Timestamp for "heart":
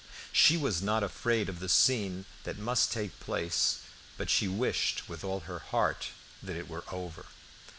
5.59-6.07